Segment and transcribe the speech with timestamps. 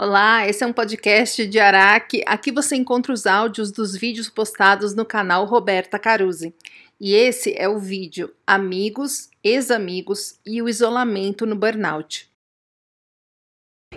[0.00, 2.22] Olá, esse é um podcast de Araque.
[2.24, 6.54] Aqui você encontra os áudios dos vídeos postados no canal Roberta Caruzzi.
[7.00, 12.28] E esse é o vídeo Amigos, Ex-Amigos e o Isolamento no Burnout.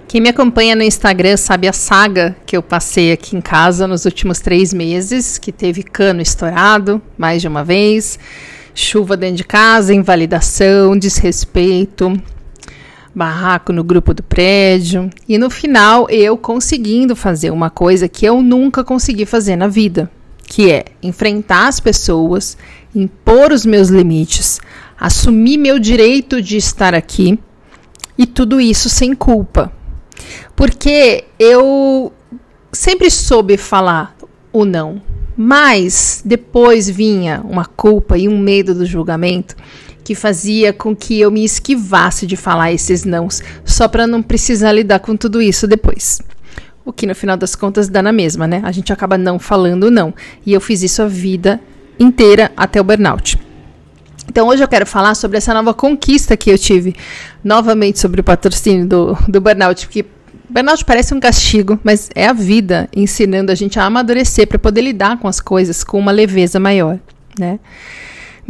[0.08, 4.04] Quem me acompanha no Instagram sabe a saga que eu passei aqui em casa nos
[4.04, 8.18] últimos três meses, que teve cano estourado mais de uma vez,
[8.74, 12.20] chuva dentro de casa, invalidação, desrespeito,
[13.14, 18.42] barraco no grupo do prédio e no final eu conseguindo fazer uma coisa que eu
[18.42, 20.10] nunca consegui fazer na vida,
[20.46, 22.58] que é enfrentar as pessoas,
[22.96, 24.60] impor os meus limites,
[25.00, 27.38] assumir meu direito de estar aqui
[28.18, 29.72] e tudo isso sem culpa.
[30.56, 32.14] Porque eu
[32.72, 34.16] sempre soube falar
[34.54, 35.02] o não,
[35.36, 39.56] mas depois vinha uma culpa e um medo do julgamento
[40.04, 44.72] que fazia com que eu me esquivasse de falar esses nãos, só para não precisar
[44.72, 46.22] lidar com tudo isso depois.
[46.84, 48.62] O que no final das contas dá na mesma, né?
[48.64, 50.14] A gente acaba não falando não.
[50.46, 51.62] E eu fiz isso a vida
[52.00, 53.38] inteira até o burnout.
[54.28, 56.96] Então hoje eu quero falar sobre essa nova conquista que eu tive
[57.44, 60.06] novamente sobre o patrocínio do, do burnout, porque
[60.50, 64.82] burnout parece um castigo, mas é a vida ensinando a gente a amadurecer para poder
[64.82, 66.98] lidar com as coisas com uma leveza maior,
[67.38, 67.60] né?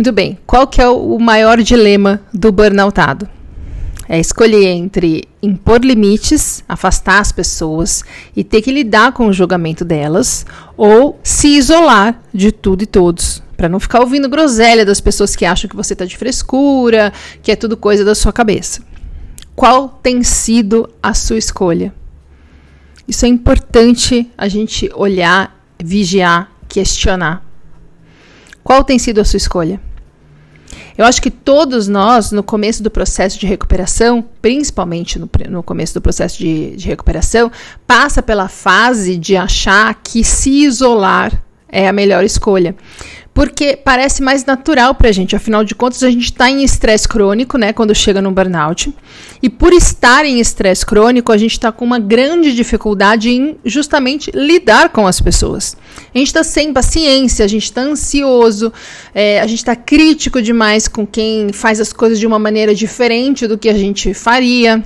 [0.02, 3.30] Muito bem, qual que é o maior dilema do burnoutado?
[4.10, 8.04] É escolher entre impor limites, afastar as pessoas
[8.36, 10.44] e ter que lidar com o julgamento delas,
[10.76, 15.46] ou se isolar de tudo e todos, para não ficar ouvindo groselha das pessoas que
[15.46, 18.82] acham que você está de frescura, que é tudo coisa da sua cabeça.
[19.56, 21.94] Qual tem sido a sua escolha?
[23.08, 27.46] Isso é importante a gente olhar, vigiar, questionar.
[28.64, 29.80] Qual tem sido a sua escolha?
[30.98, 35.94] Eu acho que todos nós, no começo do processo de recuperação, principalmente no, no começo
[35.94, 37.52] do processo de, de recuperação,
[37.88, 41.32] passa pela fase de achar que se isolar
[41.68, 42.76] é a melhor escolha
[43.34, 45.36] porque parece mais natural para a gente.
[45.36, 48.94] Afinal de contas, a gente está em estresse crônico, né, quando chega no burnout.
[49.42, 54.32] E por estar em estresse crônico, a gente está com uma grande dificuldade em justamente
[54.32, 55.78] lidar com as pessoas.
[56.14, 58.72] A gente está sem paciência, a gente está ansioso,
[59.16, 63.48] é, a gente está crítico demais com quem faz as coisas de uma maneira diferente
[63.48, 64.84] do que a gente faria.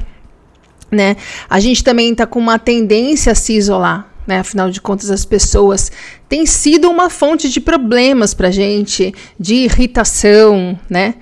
[0.91, 1.17] Né?
[1.49, 4.39] A gente também está com uma tendência a se isolar né?
[4.39, 5.91] Afinal de contas, as pessoas
[6.27, 11.15] têm sido uma fonte de problemas para gente, de irritação, né?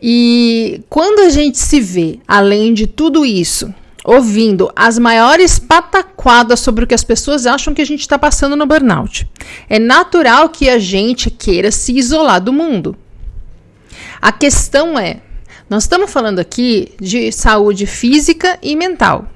[0.00, 3.72] E quando a gente se vê, além de tudo isso,
[4.04, 8.56] ouvindo as maiores pataquadas sobre o que as pessoas acham que a gente está passando
[8.56, 9.28] no burnout,
[9.68, 12.96] é natural que a gente queira se isolar do mundo.
[14.20, 15.20] A questão é,
[15.70, 19.28] nós estamos falando aqui de saúde física e mental.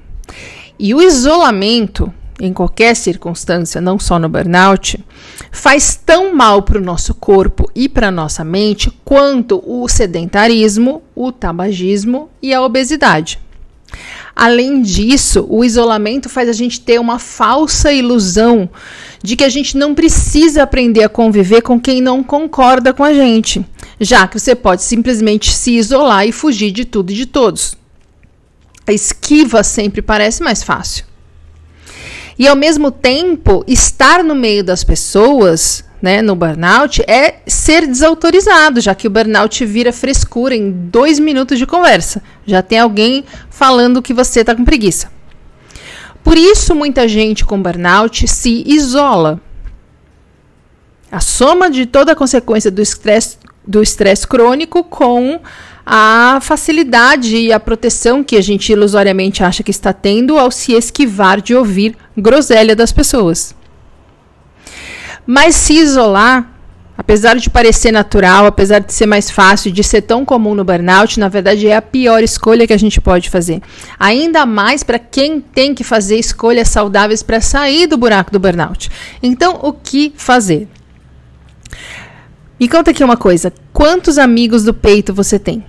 [0.77, 5.03] E o isolamento em qualquer circunstância, não só no burnout,
[5.51, 11.01] faz tão mal para o nosso corpo e para a nossa mente quanto o sedentarismo,
[11.15, 13.39] o tabagismo e a obesidade.
[14.35, 18.69] Além disso, o isolamento faz a gente ter uma falsa ilusão
[19.23, 23.13] de que a gente não precisa aprender a conviver com quem não concorda com a
[23.13, 23.65] gente,
[23.99, 27.75] já que você pode simplesmente se isolar e fugir de tudo e de todos.
[28.85, 31.03] A esquiva sempre parece mais fácil.
[32.37, 38.79] E ao mesmo tempo, estar no meio das pessoas, né, no burnout, é ser desautorizado,
[38.79, 42.21] já que o burnout vira frescura em dois minutos de conversa.
[42.45, 45.09] Já tem alguém falando que você está com preguiça.
[46.23, 49.41] Por isso, muita gente com burnout se isola.
[51.11, 53.37] A soma de toda a consequência do estresse
[53.67, 55.41] do estresse crônico com
[55.89, 60.73] a facilidade e a proteção que a gente ilusoriamente acha que está tendo ao se
[60.73, 63.55] esquivar de ouvir groselha das pessoas.
[65.25, 66.51] Mas se isolar,
[66.97, 71.17] apesar de parecer natural, apesar de ser mais fácil, de ser tão comum no burnout,
[71.21, 73.61] na verdade é a pior escolha que a gente pode fazer.
[73.97, 78.91] Ainda mais para quem tem que fazer escolhas saudáveis para sair do buraco do burnout.
[79.23, 80.67] Então, o que fazer?
[82.59, 85.63] Me conta aqui uma coisa: quantos amigos do peito você tem?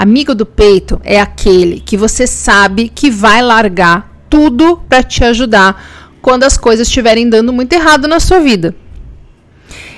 [0.00, 6.16] Amigo do peito é aquele que você sabe que vai largar tudo para te ajudar
[6.22, 8.74] quando as coisas estiverem dando muito errado na sua vida.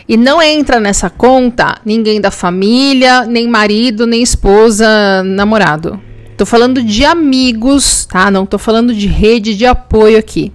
[0.09, 6.01] E não entra nessa conta ninguém da família, nem marido, nem esposa, namorado.
[6.37, 8.29] Tô falando de amigos, tá?
[8.29, 10.53] Não tô falando de rede de apoio aqui.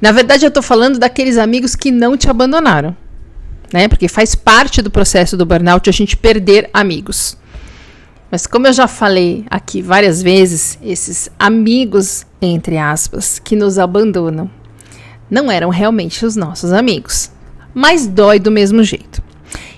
[0.00, 2.96] Na verdade, eu tô falando daqueles amigos que não te abandonaram,
[3.72, 3.88] né?
[3.88, 7.42] Porque faz parte do processo do burnout a gente perder amigos.
[8.34, 14.50] Mas como eu já falei aqui várias vezes, esses amigos, entre aspas, que nos abandonam,
[15.30, 17.30] não eram realmente os nossos amigos.
[17.72, 19.22] Mas dói do mesmo jeito.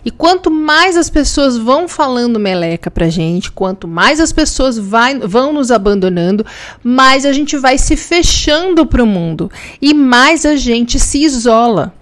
[0.03, 5.19] E quanto mais as pessoas vão falando meleca pra gente, quanto mais as pessoas vai,
[5.19, 6.47] vão nos abandonando,
[6.83, 9.51] mais a gente vai se fechando pro mundo
[9.83, 11.93] e mais a gente se isola.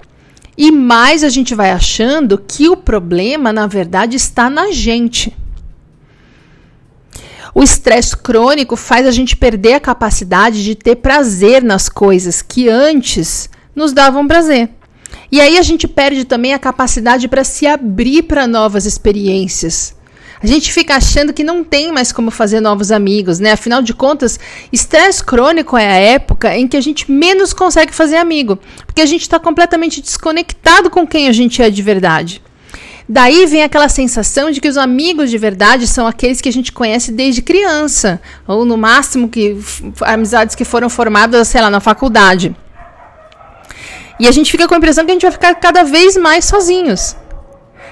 [0.57, 5.37] E mais a gente vai achando que o problema, na verdade, está na gente.
[7.55, 12.69] O estresse crônico faz a gente perder a capacidade de ter prazer nas coisas que
[12.69, 14.71] antes nos davam prazer.
[15.31, 19.95] E aí a gente perde também a capacidade para se abrir para novas experiências.
[20.43, 23.53] A gente fica achando que não tem mais como fazer novos amigos, né?
[23.53, 24.39] Afinal de contas,
[24.73, 29.07] estresse crônico é a época em que a gente menos consegue fazer amigo, porque a
[29.07, 32.43] gente está completamente desconectado com quem a gente é de verdade.
[33.09, 36.73] Daí vem aquela sensação de que os amigos de verdade são aqueles que a gente
[36.73, 39.59] conhece desde criança, ou no máximo que
[40.01, 42.57] amizades que foram formadas, sei lá, na faculdade.
[44.19, 46.47] E a gente fica com a impressão que a gente vai ficar cada vez mais
[46.47, 47.15] sozinhos.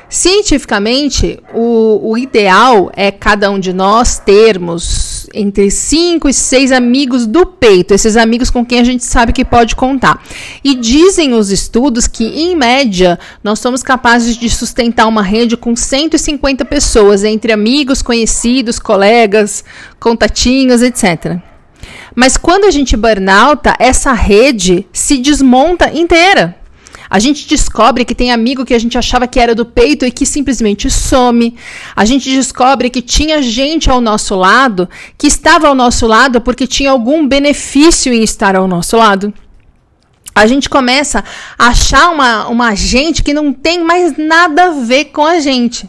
[0.08, 7.26] Cientificamente, o, o ideal é cada um de nós termos entre 5 e 6 amigos
[7.26, 10.22] do peito, esses amigos com quem a gente sabe que pode contar.
[10.62, 15.74] E dizem os estudos que, em média, nós somos capazes de sustentar uma rede com
[15.74, 19.64] 150 pessoas, entre amigos, conhecidos, colegas,
[19.98, 21.38] contatinhos, etc.
[22.14, 26.61] Mas quando a gente burnouta, essa rede se desmonta inteira.
[27.12, 30.10] A gente descobre que tem amigo que a gente achava que era do peito e
[30.10, 31.54] que simplesmente some.
[31.94, 34.88] A gente descobre que tinha gente ao nosso lado
[35.18, 39.30] que estava ao nosso lado porque tinha algum benefício em estar ao nosso lado.
[40.34, 41.22] A gente começa
[41.58, 45.86] a achar uma, uma gente que não tem mais nada a ver com a gente.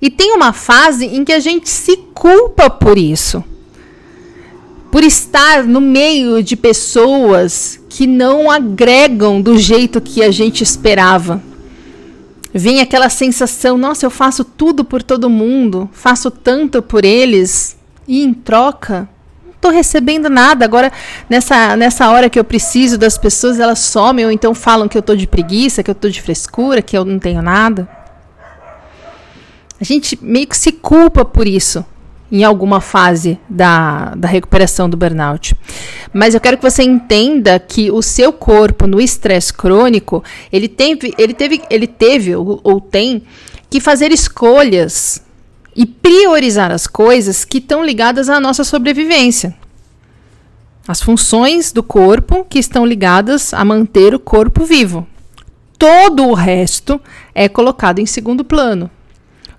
[0.00, 3.44] E tem uma fase em que a gente se culpa por isso
[4.90, 11.42] por estar no meio de pessoas que não agregam do jeito que a gente esperava.
[12.52, 17.74] Vem aquela sensação, nossa, eu faço tudo por todo mundo, faço tanto por eles
[18.06, 19.08] e em troca
[19.42, 20.62] não estou recebendo nada.
[20.62, 20.92] Agora,
[21.26, 25.00] nessa, nessa hora que eu preciso das pessoas, elas somem ou então falam que eu
[25.00, 27.88] estou de preguiça, que eu estou de frescura, que eu não tenho nada.
[29.80, 31.82] A gente meio que se culpa por isso
[32.30, 35.54] em alguma fase da, da recuperação do burnout.
[36.12, 41.14] Mas eu quero que você entenda que o seu corpo no estresse crônico, ele teve,
[41.16, 43.22] ele teve, ele teve ou, ou tem
[43.70, 45.22] que fazer escolhas
[45.74, 49.54] e priorizar as coisas que estão ligadas à nossa sobrevivência.
[50.88, 55.06] As funções do corpo que estão ligadas a manter o corpo vivo.
[55.78, 57.00] Todo o resto
[57.34, 58.90] é colocado em segundo plano.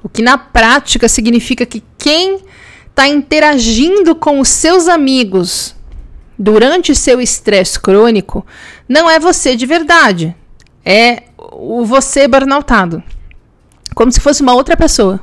[0.03, 2.39] O que na prática significa que quem
[2.89, 5.75] está interagindo com os seus amigos
[6.37, 8.45] durante seu estresse crônico
[8.87, 10.35] não é você de verdade.
[10.85, 13.03] É o você burnoutado.
[13.93, 15.19] Como se fosse uma outra pessoa.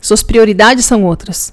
[0.00, 1.52] Suas prioridades são outras.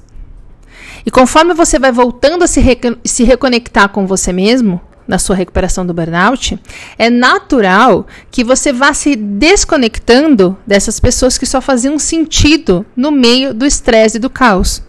[1.05, 2.61] E conforme você vai voltando a se,
[3.05, 6.59] se reconectar com você mesmo, na sua recuperação do burnout,
[6.97, 13.53] é natural que você vá se desconectando dessas pessoas que só faziam sentido no meio
[13.53, 14.83] do estresse e do caos.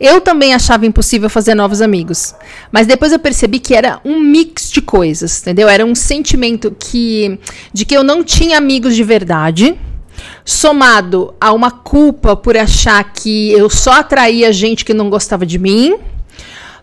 [0.00, 2.34] Eu também achava impossível fazer novos amigos,
[2.72, 5.68] mas depois eu percebi que era um mix de coisas, entendeu?
[5.68, 7.38] Era um sentimento que
[7.72, 9.78] de que eu não tinha amigos de verdade,
[10.44, 15.58] somado a uma culpa por achar que eu só atraía gente que não gostava de
[15.58, 15.96] mim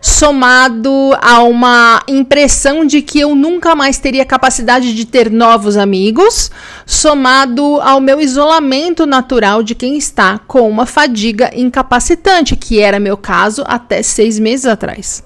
[0.00, 0.90] somado
[1.20, 6.50] a uma impressão de que eu nunca mais teria capacidade de ter novos amigos,
[6.86, 13.16] somado ao meu isolamento natural de quem está com uma fadiga incapacitante, que era meu
[13.16, 15.24] caso até seis meses atrás.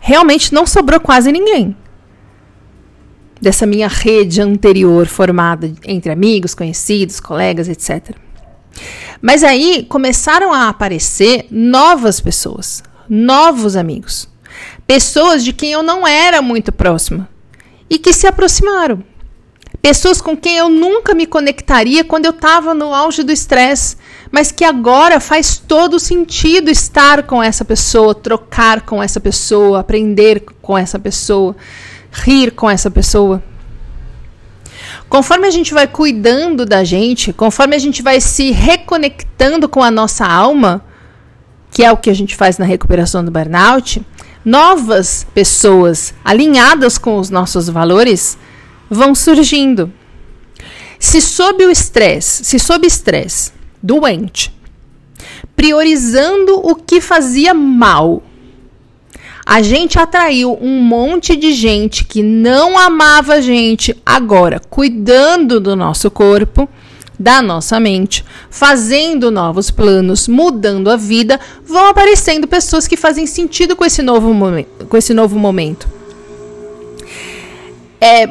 [0.00, 1.76] Realmente não sobrou quase ninguém
[3.40, 8.16] dessa minha rede anterior formada entre amigos, conhecidos, colegas, etc.
[9.20, 14.28] Mas aí começaram a aparecer novas pessoas, novos amigos.
[14.86, 17.28] Pessoas de quem eu não era muito próxima
[17.88, 19.02] e que se aproximaram.
[19.80, 23.96] Pessoas com quem eu nunca me conectaria quando eu estava no auge do estresse,
[24.30, 30.40] mas que agora faz todo sentido estar com essa pessoa, trocar com essa pessoa, aprender
[30.62, 31.54] com essa pessoa,
[32.10, 33.42] rir com essa pessoa.
[35.08, 39.90] Conforme a gente vai cuidando da gente, conforme a gente vai se reconectando com a
[39.90, 40.82] nossa alma,
[41.74, 44.00] que é o que a gente faz na recuperação do burnout,
[44.44, 48.38] novas pessoas alinhadas com os nossos valores
[48.88, 49.92] vão surgindo.
[51.00, 53.50] Se sob o estresse, se sob estresse,
[53.82, 54.54] doente,
[55.56, 58.22] priorizando o que fazia mal.
[59.44, 65.74] A gente atraiu um monte de gente que não amava a gente agora, cuidando do
[65.74, 66.68] nosso corpo,
[67.24, 73.74] da nossa mente, fazendo novos planos, mudando a vida, vão aparecendo pessoas que fazem sentido
[73.74, 74.84] com esse novo momento.
[74.86, 75.88] Com esse novo momento.
[77.98, 78.28] É,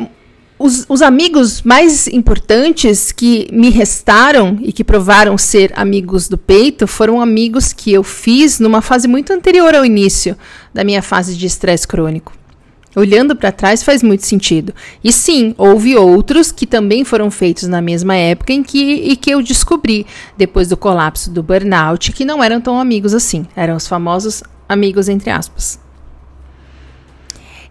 [0.60, 6.86] os, os, amigos mais importantes que me restaram e que provaram ser amigos do peito
[6.86, 10.38] foram amigos que eu fiz numa fase muito anterior ao início
[10.72, 12.43] da minha fase de estresse crônico.
[12.96, 14.74] Olhando para trás faz muito sentido.
[15.04, 19.32] E sim, houve outros que também foram feitos na mesma época em que, e que
[19.32, 20.06] eu descobri,
[20.38, 23.46] depois do colapso do burnout, que não eram tão amigos assim.
[23.56, 25.80] Eram os famosos amigos entre aspas.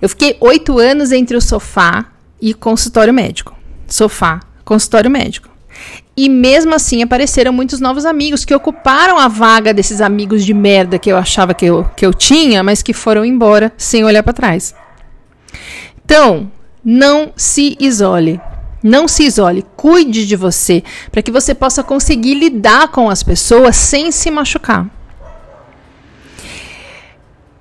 [0.00, 2.06] Eu fiquei oito anos entre o sofá
[2.40, 3.56] e consultório médico.
[3.86, 5.48] Sofá, consultório médico.
[6.16, 10.98] E mesmo assim apareceram muitos novos amigos que ocuparam a vaga desses amigos de merda
[10.98, 14.32] que eu achava que eu, que eu tinha, mas que foram embora sem olhar para
[14.32, 14.74] trás.
[16.14, 16.52] Então,
[16.84, 18.38] não se isole.
[18.82, 23.76] Não se isole, cuide de você, para que você possa conseguir lidar com as pessoas
[23.76, 24.90] sem se machucar.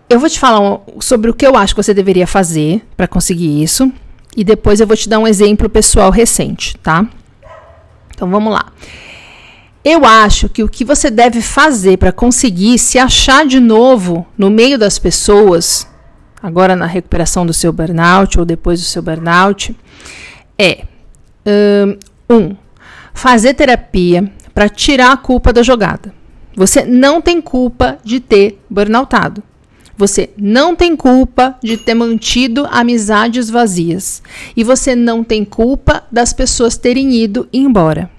[0.09, 3.63] Eu vou te falar sobre o que eu acho que você deveria fazer para conseguir
[3.63, 3.89] isso,
[4.35, 7.07] e depois eu vou te dar um exemplo pessoal recente, tá?
[8.13, 8.65] Então vamos lá.
[9.81, 14.49] Eu acho que o que você deve fazer para conseguir se achar de novo no
[14.49, 15.87] meio das pessoas,
[16.41, 19.75] agora na recuperação do seu burnout ou depois do seu burnout,
[20.57, 20.85] é
[22.29, 22.55] um,
[23.13, 26.13] fazer terapia para tirar a culpa da jogada.
[26.55, 29.41] Você não tem culpa de ter burnoutado.
[29.97, 34.21] Você não tem culpa de ter mantido amizades vazias.
[34.55, 38.09] E você não tem culpa das pessoas terem ido embora.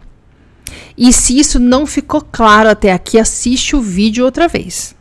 [0.97, 4.95] E se isso não ficou claro até aqui, assiste o vídeo outra vez.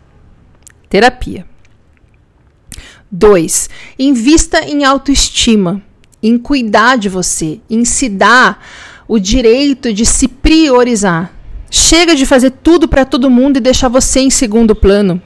[0.90, 1.46] Terapia.
[3.12, 3.70] 2.
[4.00, 5.82] Invista em autoestima,
[6.24, 8.64] em cuidar de você, em se dar
[9.08, 11.34] o direito de se priorizar.
[11.70, 15.22] Chega de fazer tudo para todo mundo e deixar você em segundo plano.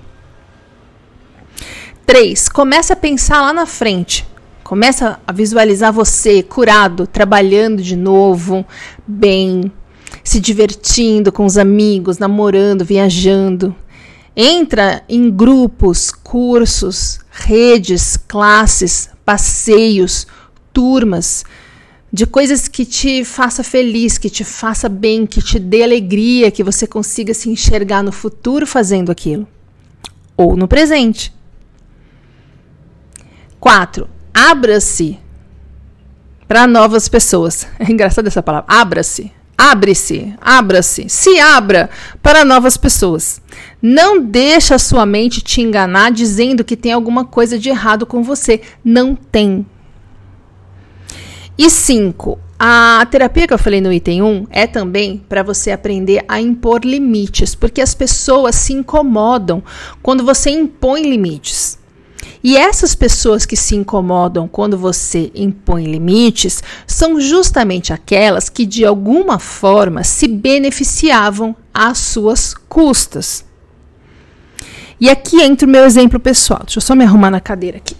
[2.05, 2.49] 3.
[2.49, 4.25] Começa a pensar lá na frente.
[4.63, 8.65] Começa a visualizar você curado, trabalhando de novo,
[9.07, 9.71] bem,
[10.23, 13.75] se divertindo com os amigos, namorando, viajando.
[14.35, 20.27] Entra em grupos, cursos, redes, classes, passeios,
[20.73, 21.45] turmas
[22.11, 26.63] de coisas que te faça feliz, que te faça bem, que te dê alegria, que
[26.63, 29.47] você consiga se enxergar no futuro fazendo aquilo
[30.37, 31.33] ou no presente.
[33.59, 34.07] 4.
[34.33, 35.19] Abra-se
[36.47, 37.67] para novas pessoas.
[37.79, 38.65] É engraçada essa palavra.
[38.67, 39.31] Abra-se.
[39.57, 41.89] Abre-se, abra-se, se abra
[42.21, 43.41] para novas pessoas.
[43.81, 48.21] Não deixa a sua mente te enganar dizendo que tem alguma coisa de errado com
[48.21, 48.61] você.
[48.83, 49.65] Não tem.
[51.57, 56.23] E cinco, a terapia que eu falei no item 1 é também para você aprender
[56.27, 59.63] a impor limites, porque as pessoas se incomodam
[60.01, 61.77] quando você impõe limites.
[62.47, 68.85] E essas pessoas que se incomodam quando você impõe limites são justamente aquelas que de
[68.85, 73.43] alguma forma se beneficiavam às suas custas.
[75.01, 76.59] E aqui entra o meu exemplo pessoal.
[76.63, 77.97] Deixa eu só me arrumar na cadeira aqui.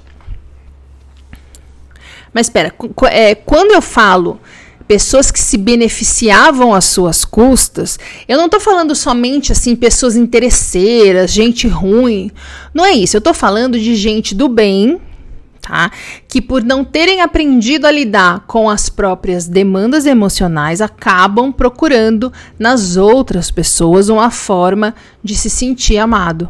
[2.31, 2.71] Mas espera,
[3.09, 4.39] é, quando eu falo
[4.87, 11.31] pessoas que se beneficiavam às suas custas, eu não estou falando somente assim pessoas interesseiras,
[11.31, 12.31] gente ruim.
[12.73, 13.15] Não é isso.
[13.15, 14.99] Eu estou falando de gente do bem,
[15.61, 15.91] tá?
[16.27, 22.95] Que por não terem aprendido a lidar com as próprias demandas emocionais, acabam procurando nas
[22.95, 26.49] outras pessoas uma forma de se sentir amado.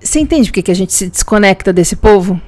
[0.00, 2.40] Você entende por que a gente se desconecta desse povo?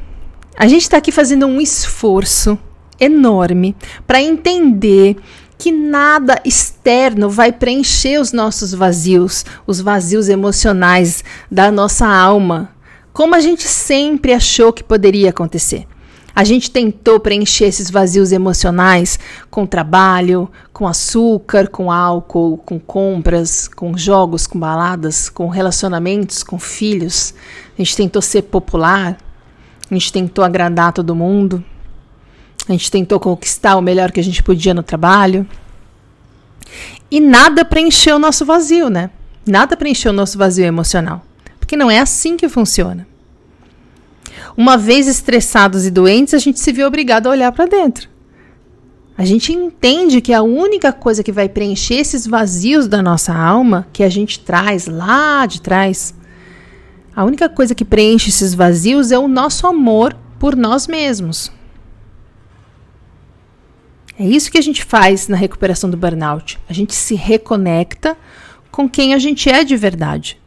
[0.56, 2.58] A gente está aqui fazendo um esforço
[2.98, 5.16] enorme para entender
[5.58, 12.70] que nada externo vai preencher os nossos vazios, os vazios emocionais da nossa alma,
[13.12, 15.86] como a gente sempre achou que poderia acontecer.
[16.36, 23.68] A gente tentou preencher esses vazios emocionais com trabalho, com açúcar, com álcool, com compras,
[23.68, 27.32] com jogos, com baladas, com relacionamentos, com filhos.
[27.78, 29.16] A gente tentou ser popular,
[29.88, 31.64] a gente tentou agradar todo mundo.
[32.68, 35.46] A gente tentou conquistar o melhor que a gente podia no trabalho.
[37.10, 39.10] E nada preencheu o nosso vazio, né?
[39.46, 41.22] Nada preencheu o nosso vazio emocional.
[41.60, 43.06] Porque não é assim que funciona.
[44.56, 48.08] Uma vez estressados e doentes, a gente se vê obrigado a olhar para dentro.
[49.16, 53.86] A gente entende que a única coisa que vai preencher esses vazios da nossa alma,
[53.92, 56.14] que a gente traz lá de trás,
[57.14, 61.52] a única coisa que preenche esses vazios é o nosso amor por nós mesmos.
[64.18, 66.58] É isso que a gente faz na recuperação do burnout.
[66.68, 68.16] A gente se reconecta
[68.70, 70.40] com quem a gente é de verdade.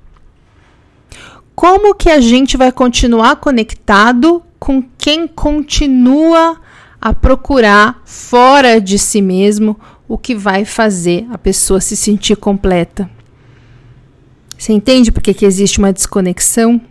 [1.55, 6.59] Como que a gente vai continuar conectado com quem continua
[6.99, 13.09] a procurar fora de si mesmo o que vai fazer a pessoa se sentir completa.
[14.57, 16.81] Você entende por que, que existe uma desconexão?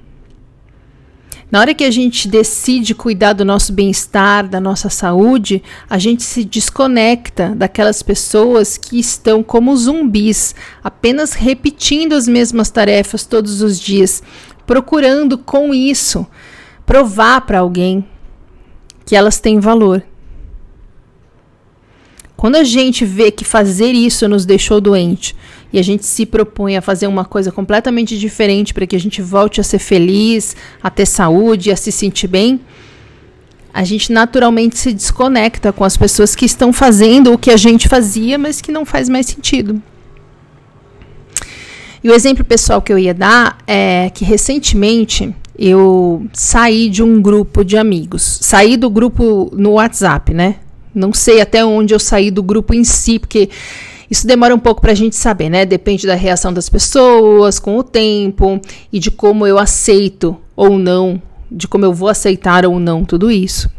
[1.50, 6.24] Na hora que a gente decide cuidar do nosso bem-estar, da nossa saúde, a gente
[6.24, 13.78] se desconecta daquelas pessoas que estão como zumbis, apenas repetindo as mesmas tarefas todos os
[13.78, 14.24] dias,
[14.66, 16.26] procurando com isso
[16.84, 18.04] provar para alguém
[19.04, 20.02] que elas têm valor.
[22.36, 25.34] Quando a gente vê que fazer isso nos deixou doente
[25.76, 29.20] e a gente se propõe a fazer uma coisa completamente diferente para que a gente
[29.20, 32.58] volte a ser feliz, a ter saúde, a se sentir bem,
[33.74, 37.88] a gente naturalmente se desconecta com as pessoas que estão fazendo o que a gente
[37.88, 39.82] fazia, mas que não faz mais sentido.
[42.02, 47.20] E o exemplo pessoal que eu ia dar é que recentemente eu saí de um
[47.20, 48.38] grupo de amigos.
[48.40, 50.54] Saí do grupo no WhatsApp, né?
[50.94, 53.50] Não sei até onde eu saí do grupo em si, porque
[54.10, 55.64] isso demora um pouco para a gente saber, né?
[55.64, 58.60] Depende da reação das pessoas com o tempo
[58.92, 61.20] e de como eu aceito ou não,
[61.50, 63.70] de como eu vou aceitar ou não tudo isso.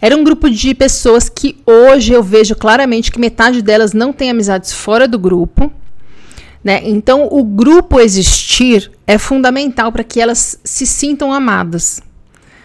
[0.00, 4.30] Era um grupo de pessoas que hoje eu vejo claramente que metade delas não tem
[4.30, 5.70] amizades fora do grupo
[6.62, 6.80] né?
[6.84, 12.00] Então, o grupo existir é fundamental para que elas se sintam amadas,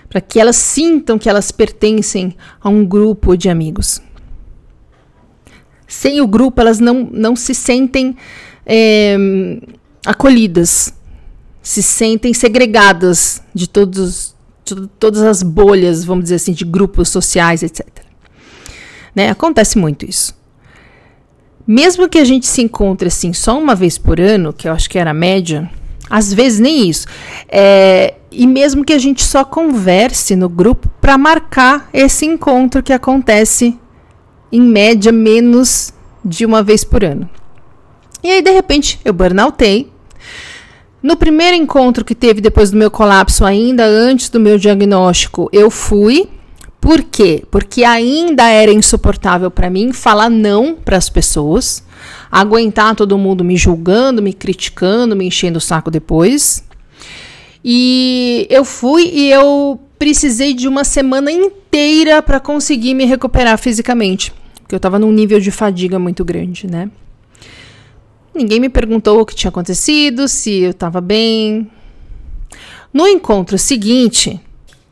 [0.08, 4.02] para que elas sintam que elas pertencem a um grupo de amigos.
[5.88, 8.16] Sem o grupo, elas não, não se sentem
[8.66, 9.16] é,
[10.06, 10.94] acolhidas,
[11.62, 17.64] se sentem segregadas de, todos, de todas as bolhas, vamos dizer assim, de grupos sociais,
[17.64, 17.88] etc.
[19.16, 19.30] Né?
[19.30, 20.36] Acontece muito isso.
[21.66, 24.90] Mesmo que a gente se encontre assim só uma vez por ano, que eu acho
[24.90, 25.70] que era a média,
[26.10, 27.08] às vezes nem isso.
[27.50, 32.94] É, e mesmo que a gente só converse no grupo para marcar esse encontro que
[32.94, 33.78] acontece
[34.52, 37.30] em média menos de uma vez por ano.
[38.24, 39.92] E aí, de repente, eu burnoutei.
[41.02, 45.70] No primeiro encontro que teve depois do meu colapso, ainda antes do meu diagnóstico, eu
[45.70, 46.28] fui
[46.80, 47.44] por quê?
[47.52, 51.84] Porque ainda era insuportável para mim falar não para as pessoas,
[52.32, 56.64] aguentar todo mundo me julgando, me criticando, me enchendo o saco depois.
[57.64, 64.34] E eu fui e eu precisei de uma semana inteira para conseguir me recuperar fisicamente,
[64.68, 66.92] porque eu estava num nível de fadiga muito grande, né?
[68.36, 71.72] Ninguém me perguntou o que tinha acontecido, se eu estava bem.
[72.94, 74.38] No encontro seguinte,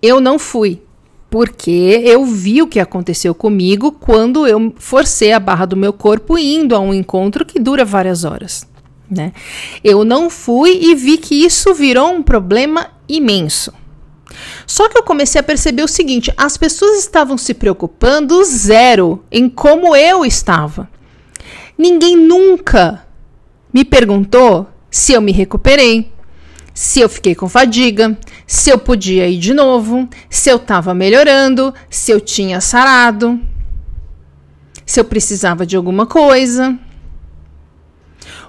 [0.01, 0.81] eu não fui
[1.29, 6.38] porque eu vi o que aconteceu comigo quando eu forcei a barra do meu corpo
[6.38, 8.65] indo a um encontro que dura várias horas.
[9.11, 9.33] Né?
[9.83, 13.73] Eu não fui e vi que isso virou um problema imenso.
[14.65, 19.50] Só que eu comecei a perceber o seguinte: as pessoas estavam se preocupando zero em
[19.50, 20.89] como eu estava.
[21.78, 23.06] Ninguém nunca
[23.74, 26.12] me perguntou se eu me recuperei,
[26.74, 28.17] se eu fiquei com fadiga,
[28.48, 33.39] se eu podia ir de novo, se eu estava melhorando, se eu tinha sarado,
[34.86, 36.78] se eu precisava de alguma coisa.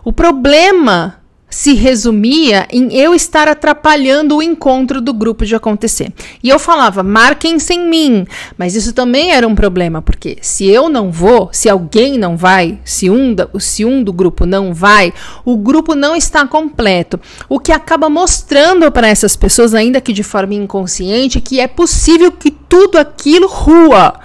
[0.04, 6.12] O problema se resumia em eu estar atrapalhando o encontro do grupo de acontecer.
[6.42, 8.26] E eu falava, marquem sem mim.
[8.58, 12.80] Mas isso também era um problema, porque se eu não vou, se alguém não vai,
[12.84, 15.12] se um, se um do grupo não vai,
[15.44, 17.20] o grupo não está completo.
[17.48, 22.32] O que acaba mostrando para essas pessoas, ainda que de forma inconsciente, que é possível
[22.32, 24.18] que tudo aquilo rua.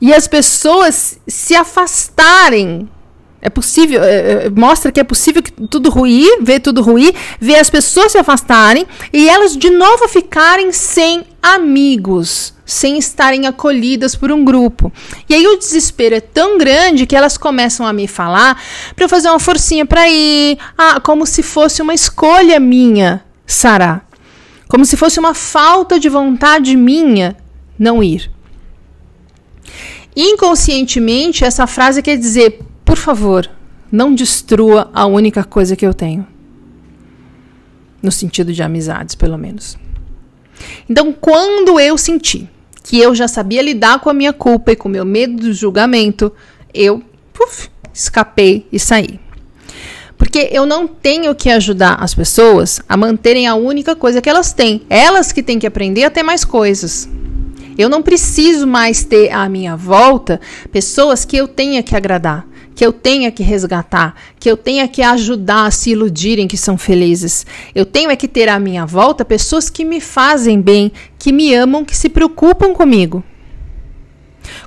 [0.00, 2.88] E as pessoas se afastarem
[3.40, 7.56] é possível, é, é, mostra que é possível que tudo ruir, ver tudo ruir, ver
[7.56, 14.32] as pessoas se afastarem e elas de novo ficarem sem amigos, sem estarem acolhidas por
[14.32, 14.92] um grupo.
[15.28, 18.60] E aí o desespero é tão grande que elas começam a me falar
[18.96, 24.02] para eu fazer uma forcinha para ir, ah, como se fosse uma escolha minha, Sara.
[24.68, 27.36] Como se fosse uma falta de vontade minha
[27.78, 28.30] não ir.
[30.14, 33.50] Inconscientemente, essa frase quer dizer por favor,
[33.92, 36.26] não destrua a única coisa que eu tenho.
[38.02, 39.76] No sentido de amizades, pelo menos.
[40.88, 42.48] Então, quando eu senti
[42.82, 45.52] que eu já sabia lidar com a minha culpa e com o meu medo do
[45.52, 46.32] julgamento,
[46.72, 49.20] eu puf, escapei e saí.
[50.16, 54.54] Porque eu não tenho que ajudar as pessoas a manterem a única coisa que elas
[54.54, 54.80] têm.
[54.88, 57.06] Elas que têm que aprender a ter mais coisas.
[57.76, 60.40] Eu não preciso mais ter à minha volta
[60.72, 62.47] pessoas que eu tenha que agradar,
[62.78, 66.78] que eu tenha que resgatar, que eu tenha que ajudar a se iludirem que são
[66.78, 67.44] felizes.
[67.74, 71.52] Eu tenho é que ter à minha volta pessoas que me fazem bem, que me
[71.52, 73.24] amam, que se preocupam comigo.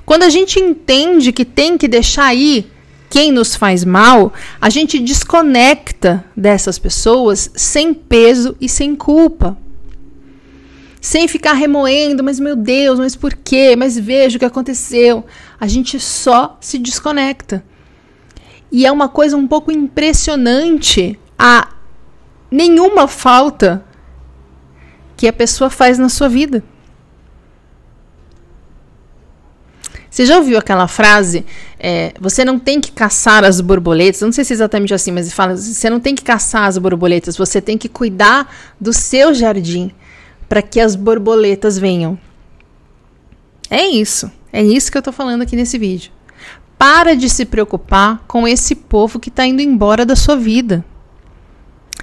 [0.04, 2.70] Quando a gente entende que tem que deixar ir
[3.08, 9.56] quem nos faz mal, a gente desconecta dessas pessoas sem peso e sem culpa
[11.00, 13.74] sem ficar remoendo, mas meu Deus, mas por quê?
[13.76, 15.24] Mas veja o que aconteceu.
[15.58, 17.64] A gente só se desconecta.
[18.72, 21.68] E é uma coisa um pouco impressionante a
[22.50, 23.84] nenhuma falta
[25.14, 26.64] que a pessoa faz na sua vida.
[30.08, 31.44] Você já ouviu aquela frase?
[31.78, 34.20] É, você não tem que caçar as borboletas.
[34.22, 37.36] Não sei se é exatamente assim, mas fala: você não tem que caçar as borboletas,
[37.36, 39.90] você tem que cuidar do seu jardim
[40.48, 42.18] para que as borboletas venham.
[43.70, 44.30] É isso.
[44.52, 46.12] É isso que eu estou falando aqui nesse vídeo.
[46.82, 50.84] Para de se preocupar com esse povo que está indo embora da sua vida.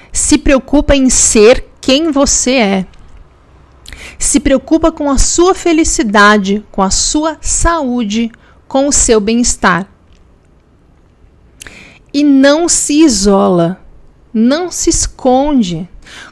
[0.09, 2.85] Se preocupa em ser quem você é.
[4.17, 8.31] Se preocupa com a sua felicidade, com a sua saúde,
[8.69, 9.85] com o seu bem-estar.
[12.13, 13.85] E não se isola,
[14.33, 15.89] não se esconde.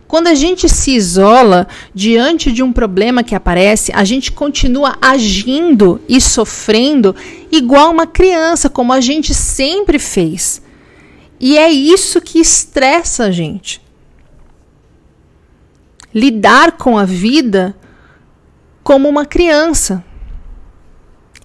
[0.08, 6.02] Quando a gente se isola diante de um problema que aparece, a gente continua agindo
[6.08, 7.16] e sofrendo
[7.52, 10.62] igual uma criança, como a gente sempre fez.
[11.40, 13.82] E é isso que estressa a gente.
[16.14, 17.76] Lidar com a vida
[18.84, 20.04] como uma criança.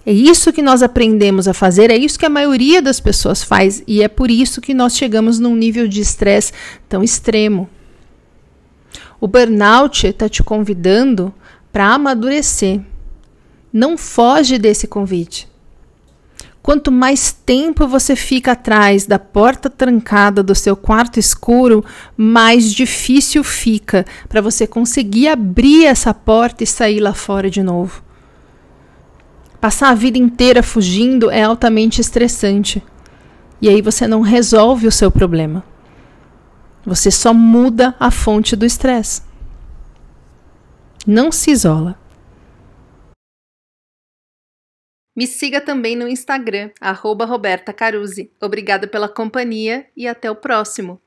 [0.05, 3.81] É isso que nós aprendemos a fazer, é isso que a maioria das pessoas faz
[3.87, 6.51] e é por isso que nós chegamos num nível de estresse
[6.89, 7.69] tão extremo.
[9.23, 11.33] O burnout está te convidando
[11.71, 12.81] para amadurecer.
[13.71, 15.47] Não foge desse convite.
[16.61, 21.85] Quanto mais tempo você fica atrás da porta trancada do seu quarto escuro,
[22.17, 28.03] mais difícil fica para você conseguir abrir essa porta e sair lá fora de novo.
[29.61, 32.83] Passar a vida inteira fugindo é altamente estressante.
[33.61, 35.63] E aí você não resolve o seu problema.
[36.85, 39.21] Você só muda a fonte do estresse.
[41.07, 41.97] Não se isola.
[45.15, 48.31] Me siga também no Instagram, arroba Roberta Caruzzi.
[48.41, 50.99] Obrigada pela companhia e até o próximo.